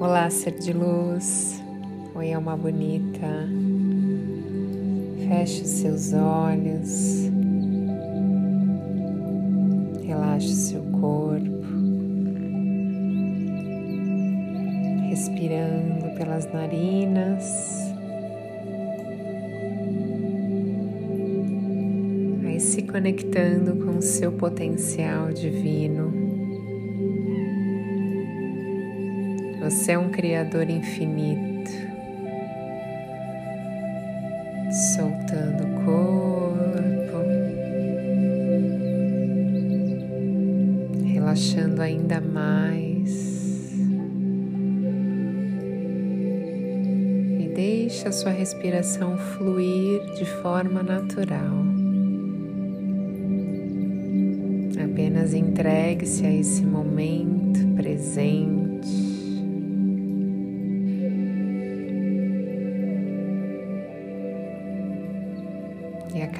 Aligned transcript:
Olá, 0.00 0.28
ser 0.28 0.58
de 0.58 0.72
luz. 0.72 1.62
Oi, 2.16 2.32
alma 2.32 2.56
bonita. 2.56 3.48
Feche 5.28 5.62
os 5.62 5.68
seus 5.68 6.12
olhos. 6.12 7.30
Relaxe 10.04 10.48
o 10.48 10.56
seu 10.56 10.82
corpo. 10.82 11.64
Respirando 15.08 16.16
pelas 16.18 16.52
narinas. 16.52 17.44
Aí 22.44 22.58
se 22.58 22.82
conectando 22.82 23.76
com 23.84 23.98
o 23.98 24.02
seu 24.02 24.32
potencial 24.32 25.32
divino. 25.32 26.33
Você 29.64 29.92
é 29.92 29.98
um 29.98 30.10
Criador 30.10 30.68
infinito, 30.68 31.70
soltando 34.94 35.64
o 35.64 35.84
corpo, 35.86 37.16
relaxando 41.06 41.80
ainda 41.80 42.20
mais 42.20 43.72
e 47.40 47.50
deixe 47.56 48.06
a 48.06 48.12
sua 48.12 48.32
respiração 48.32 49.16
fluir 49.16 50.04
de 50.18 50.26
forma 50.42 50.82
natural. 50.82 51.64
Apenas 54.84 55.32
entregue-se 55.32 56.26
a 56.26 56.30
esse 56.34 56.62
momento 56.62 57.66
presente. 57.76 58.63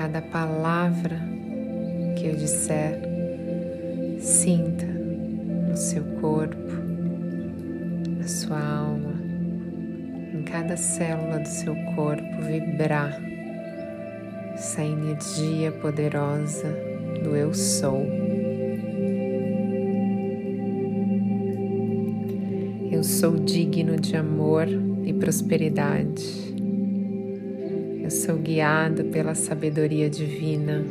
Cada 0.05 0.21
palavra 0.21 1.19
que 2.15 2.27
eu 2.27 2.37
disser, 2.37 3.01
sinta 4.21 4.85
no 4.85 5.75
seu 5.75 6.05
corpo, 6.21 6.73
na 8.19 8.29
sua 8.29 8.61
alma, 8.61 9.15
em 10.35 10.43
cada 10.43 10.77
célula 10.77 11.39
do 11.39 11.49
seu 11.49 11.75
corpo 11.97 12.43
vibrar 12.43 13.19
essa 14.53 14.85
energia 14.85 15.73
poderosa 15.73 16.69
do 17.23 17.35
Eu 17.35 17.55
Sou. 17.55 18.07
Eu 22.93 23.03
sou 23.03 23.37
digno 23.37 23.99
de 23.99 24.15
amor 24.19 24.69
e 25.03 25.15
prosperidade. 25.15 26.54
Eu 28.05 28.11
sou 28.11 28.37
guiado 28.37 29.05
pela 29.05 29.35
sabedoria 29.35 30.11
divina. 30.11 30.85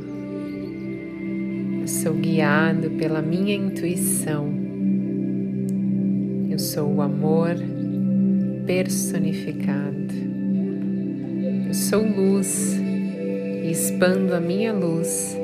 Eu 1.79 1.87
sou 1.87 2.15
guiado 2.15 2.89
pela 2.89 3.21
minha 3.21 3.53
intuição. 3.53 4.51
Eu 6.49 6.57
sou 6.57 6.91
o 6.91 7.03
amor 7.03 7.55
personificado. 8.65 10.11
Eu 11.67 11.73
sou 11.75 12.03
luz 12.03 12.79
e 12.79 13.69
expando 13.69 14.33
a 14.33 14.39
minha 14.39 14.73
luz 14.73 15.37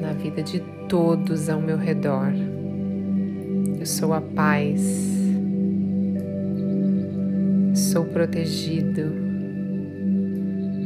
na 0.00 0.12
vida 0.12 0.40
de 0.40 0.60
todos 0.88 1.48
ao 1.48 1.60
meu 1.60 1.78
redor. 1.78 2.32
Eu 3.76 3.86
sou 3.86 4.12
a 4.12 4.20
paz. 4.20 4.80
Sou 7.74 8.04
protegido 8.04 9.29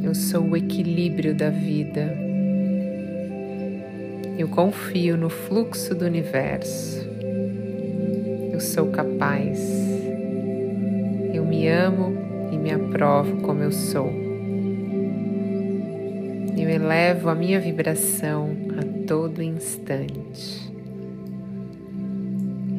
eu 0.04 0.14
sou 0.14 0.50
o 0.50 0.56
equilíbrio 0.56 1.34
da 1.34 1.48
vida. 1.48 2.14
Eu 4.38 4.48
confio 4.48 5.16
no 5.16 5.30
fluxo 5.30 5.94
do 5.94 6.04
universo. 6.04 7.00
Eu 8.52 8.60
sou 8.60 8.88
capaz. 8.88 9.58
Eu 11.32 11.46
me 11.46 11.66
amo 11.68 12.12
e 12.52 12.58
me 12.58 12.70
aprovo 12.70 13.40
como 13.40 13.62
eu 13.62 13.72
sou. 13.72 14.12
Eu 16.54 16.68
elevo 16.68 17.30
a 17.30 17.34
minha 17.34 17.58
vibração 17.58 18.50
a 18.78 19.06
todo 19.06 19.42
instante. 19.42 20.70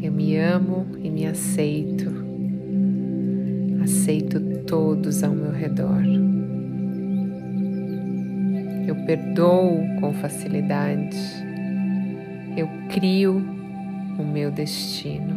Eu 0.01 0.11
me 0.11 0.37
amo 0.37 0.85
e 1.01 1.09
me 1.09 1.25
aceito. 1.25 2.05
Aceito 3.83 4.39
todos 4.67 5.23
ao 5.23 5.33
meu 5.33 5.51
redor. 5.51 6.03
Eu 8.87 8.95
perdoo 8.97 9.81
com 9.99 10.13
facilidade. 10.13 11.17
Eu 12.55 12.69
crio 12.89 13.43
o 14.19 14.23
meu 14.23 14.51
destino. 14.51 15.35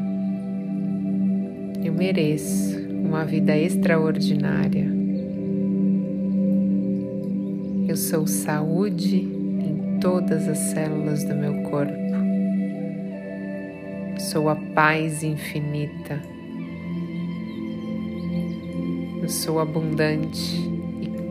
Eu 1.82 1.94
mereço 1.94 2.78
uma 2.90 3.24
vida 3.24 3.56
extraordinária. 3.56 4.86
Eu 7.88 7.96
sou 7.96 8.26
saúde 8.26 9.16
em 9.16 9.98
todas 9.98 10.46
as 10.46 10.58
células 10.58 11.24
do 11.24 11.34
meu 11.34 11.54
corpo. 11.62 11.96
Sou 14.18 14.50
a 14.50 14.56
paz 14.56 15.22
infinita. 15.22 16.20
Eu 19.22 19.28
sou 19.30 19.58
abundante 19.58 20.77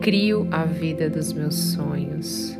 crio 0.08 0.48
a 0.50 0.64
vida 0.64 1.10
dos 1.10 1.34
meus 1.34 1.54
sonhos. 1.54 2.56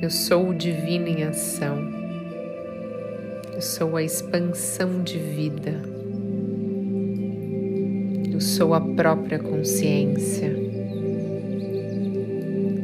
Eu 0.00 0.08
sou 0.08 0.48
o 0.48 0.54
divino 0.54 1.08
em 1.08 1.24
ação. 1.24 1.76
Eu 3.52 3.60
sou 3.60 3.96
a 3.96 4.02
expansão 4.02 5.02
de 5.02 5.18
vida. 5.18 5.82
Eu 8.32 8.40
sou 8.40 8.72
a 8.72 8.80
própria 8.80 9.38
consciência. 9.38 10.56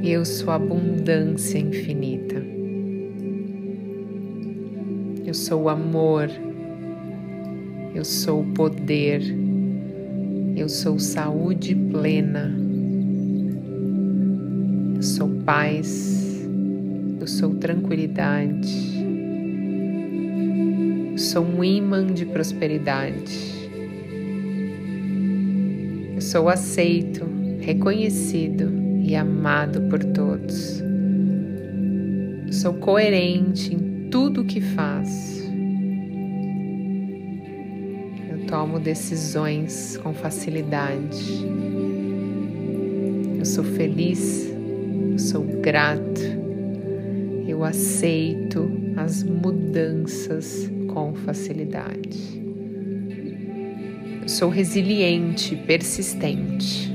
Eu 0.04 0.26
sou 0.26 0.50
a 0.50 0.56
abundância 0.56 1.56
infinita. 1.56 2.36
Eu 5.24 5.32
sou 5.32 5.62
o 5.62 5.68
amor. 5.70 6.28
Eu 7.94 8.04
sou 8.04 8.42
o 8.42 8.52
poder 8.52 9.41
eu 10.56 10.68
sou 10.68 10.98
saúde 10.98 11.74
plena. 11.74 12.54
Eu 14.94 15.02
sou 15.02 15.28
paz. 15.44 16.46
Eu 17.20 17.26
sou 17.26 17.54
tranquilidade. 17.54 18.92
Eu 21.12 21.18
sou 21.18 21.44
um 21.44 21.64
imã 21.64 22.06
de 22.06 22.26
prosperidade. 22.26 23.52
Eu 26.14 26.20
sou 26.20 26.48
aceito, 26.48 27.26
reconhecido 27.60 28.70
e 29.02 29.16
amado 29.16 29.82
por 29.82 30.04
todos. 30.04 30.80
Eu 32.46 32.52
sou 32.52 32.74
coerente 32.74 33.74
em 33.74 34.08
tudo 34.10 34.42
o 34.42 34.44
que 34.44 34.60
faço. 34.60 35.41
Tomo 38.52 38.78
decisões 38.78 39.96
com 40.02 40.12
facilidade. 40.12 41.42
Eu 43.38 43.46
sou 43.46 43.64
feliz, 43.64 44.54
eu 45.12 45.18
sou 45.18 45.42
grato, 45.62 46.20
eu 47.48 47.64
aceito 47.64 48.70
as 48.94 49.22
mudanças 49.22 50.70
com 50.92 51.14
facilidade. 51.14 52.42
Eu 54.20 54.28
sou 54.28 54.50
resiliente, 54.50 55.56
persistente. 55.56 56.92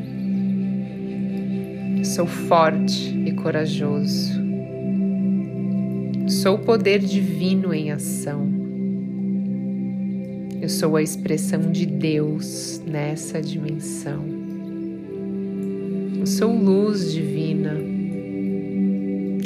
sou 2.04 2.28
forte 2.28 3.18
e 3.26 3.32
corajoso. 3.32 4.40
Sou 6.28 6.54
o 6.54 6.60
poder 6.60 7.00
divino 7.00 7.74
em 7.74 7.92
ação. 7.92 8.57
Eu 10.60 10.70
sou 10.70 10.96
a 10.96 11.04
expressão 11.04 11.72
de 11.72 11.86
Deus 11.86 12.82
nessa 12.84 13.40
dimensão. 13.40 14.26
Eu 16.20 16.26
sou 16.26 16.52
luz 16.52 17.14
divina. 17.14 17.78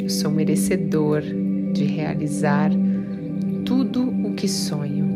Eu 0.00 0.08
sou 0.08 0.30
merecedor 0.30 1.20
de 1.74 1.84
realizar 1.84 2.70
tudo 3.66 4.08
o 4.26 4.32
que 4.32 4.48
sonho. 4.48 5.12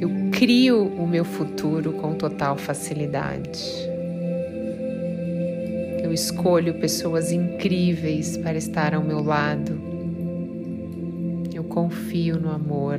Eu 0.00 0.30
crio 0.30 0.86
o 0.86 1.08
meu 1.08 1.24
futuro 1.24 1.92
com 1.94 2.14
total 2.14 2.56
facilidade. 2.56 3.64
Eu 6.04 6.12
escolho 6.12 6.74
pessoas 6.74 7.32
incríveis 7.32 8.36
para 8.36 8.56
estar 8.56 8.94
ao 8.94 9.02
meu 9.02 9.20
lado 9.24 9.95
Eu 11.56 11.64
confio 11.64 12.38
no 12.38 12.50
amor. 12.50 12.98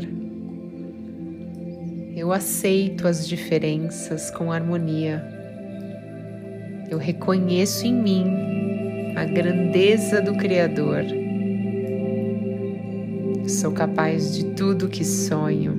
Eu 2.16 2.34
aceito 2.34 3.08
as 3.08 3.28
diferenças 3.28 4.32
com 4.32 4.52
harmonia. 4.52 5.24
Eu 6.90 6.98
reconheço 6.98 7.86
em 7.86 7.94
mim 7.94 8.26
a 9.16 9.26
grandeza 9.26 10.20
do 10.24 10.34
Criador. 10.34 11.04
Sou 13.48 13.72
capaz 13.74 14.36
de 14.36 14.46
tudo 14.56 14.90
que 14.90 15.06
sonho. 15.06 15.78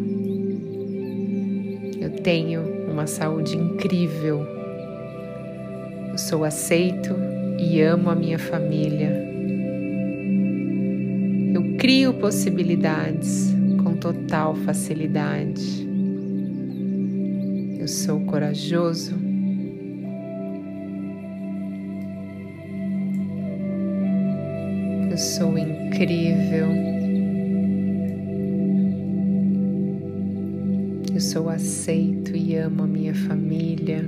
Eu 2.00 2.10
tenho 2.22 2.62
uma 2.88 3.08
saúde 3.08 3.56
incrível. 3.56 4.46
Eu 6.12 6.16
sou 6.16 6.44
aceito 6.44 7.12
e 7.58 7.82
amo 7.82 8.08
a 8.08 8.14
minha 8.14 8.38
família. 8.38 9.27
Crio 11.78 12.12
possibilidades 12.14 13.54
com 13.84 13.94
total 13.94 14.56
facilidade. 14.56 15.88
Eu 17.78 17.86
sou 17.86 18.18
corajoso. 18.22 19.14
Eu 25.08 25.16
sou 25.16 25.56
incrível. 25.56 26.66
Eu 31.14 31.20
sou 31.20 31.48
aceito 31.48 32.36
e 32.36 32.56
amo 32.56 32.82
a 32.82 32.86
minha 32.88 33.14
família. 33.14 34.04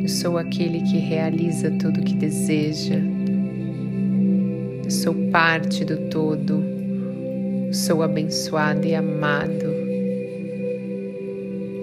Eu 0.00 0.08
sou 0.08 0.38
aquele 0.38 0.80
que 0.80 0.96
realiza 0.96 1.70
tudo 1.72 2.00
o 2.00 2.02
que 2.02 2.14
deseja. 2.14 3.17
Eu 4.88 4.92
sou 4.92 5.14
parte 5.30 5.84
do 5.84 6.08
todo. 6.08 6.64
Sou 7.74 8.02
abençoado 8.02 8.86
e 8.86 8.94
amado. 8.94 9.66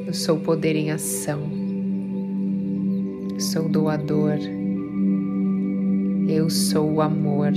Eu 0.08 0.12
sou 0.12 0.40
poder 0.40 0.76
em 0.76 0.90
ação. 0.90 1.40
Eu 3.32 3.40
sou 3.40 3.70
doador. 3.70 4.40
Eu 6.28 6.50
sou 6.50 6.94
o 6.94 7.00
amor. 7.00 7.54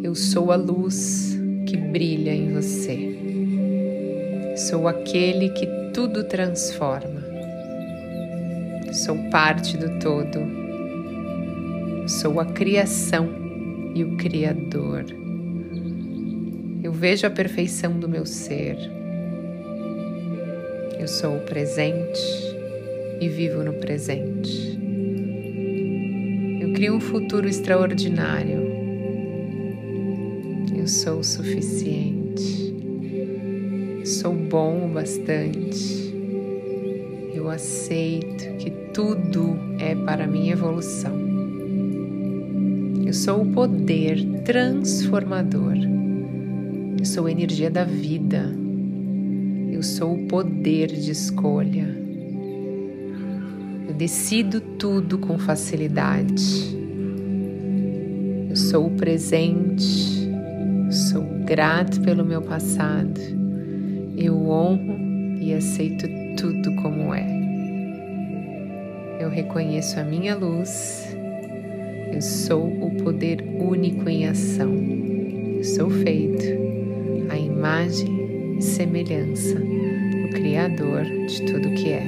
Eu 0.00 0.14
sou 0.14 0.52
a 0.52 0.54
luz 0.54 1.36
que 1.66 1.76
brilha 1.76 2.32
em 2.32 2.52
você. 2.52 4.54
Sou 4.56 4.86
aquele 4.86 5.48
que 5.48 5.66
tudo 5.92 6.22
transforma. 6.28 7.24
Sou 8.92 9.18
parte 9.32 9.76
do 9.76 9.98
todo. 9.98 10.61
Sou 12.06 12.40
a 12.40 12.44
criação 12.46 13.28
e 13.94 14.02
o 14.02 14.16
Criador. 14.16 15.04
Eu 16.82 16.92
vejo 16.92 17.24
a 17.28 17.30
perfeição 17.30 17.96
do 17.98 18.08
meu 18.08 18.26
ser. 18.26 18.76
Eu 20.98 21.06
sou 21.06 21.36
o 21.36 21.40
presente 21.42 22.20
e 23.20 23.28
vivo 23.28 23.62
no 23.62 23.74
presente. 23.74 24.76
Eu 26.60 26.72
crio 26.72 26.96
um 26.96 27.00
futuro 27.00 27.48
extraordinário. 27.48 28.60
Eu 30.76 30.88
sou 30.88 31.20
o 31.20 31.24
suficiente. 31.24 32.74
Sou 34.04 34.34
bom 34.34 34.86
o 34.86 34.88
bastante. 34.88 36.12
Eu 37.32 37.48
aceito 37.48 38.56
que 38.58 38.72
tudo 38.92 39.56
é 39.78 39.94
para 39.94 40.26
minha 40.26 40.52
evolução. 40.52 41.31
Eu 43.12 43.16
sou 43.16 43.42
o 43.42 43.52
poder 43.52 44.24
transformador. 44.42 45.74
Eu 46.98 47.04
sou 47.04 47.26
a 47.26 47.30
energia 47.30 47.70
da 47.70 47.84
vida. 47.84 48.50
Eu 49.70 49.82
sou 49.82 50.14
o 50.14 50.26
poder 50.28 50.86
de 50.86 51.10
escolha. 51.10 51.94
Eu 53.86 53.92
decido 53.92 54.62
tudo 54.62 55.18
com 55.18 55.36
facilidade. 55.38 56.74
Eu 58.48 58.56
sou 58.56 58.86
o 58.86 58.96
presente. 58.96 60.30
Sou 60.90 61.22
grato 61.44 62.00
pelo 62.00 62.24
meu 62.24 62.40
passado. 62.40 63.20
Eu 64.16 64.48
honro 64.48 65.38
e 65.38 65.52
aceito 65.52 66.08
tudo 66.38 66.74
como 66.76 67.12
é. 67.12 67.28
Eu 69.20 69.28
reconheço 69.28 70.00
a 70.00 70.02
minha 70.02 70.34
luz. 70.34 71.12
Eu 72.12 72.20
sou 72.20 72.66
o 72.66 72.90
poder 73.02 73.42
único 73.58 74.08
em 74.08 74.26
ação. 74.26 74.70
Eu 75.56 75.64
sou 75.64 75.88
feito 75.88 76.44
a 77.30 77.38
imagem 77.38 78.56
e 78.58 78.62
semelhança 78.62 79.54
do 79.54 80.28
Criador 80.34 81.04
de 81.04 81.42
tudo 81.46 81.70
que 81.70 81.88
é. 81.88 82.04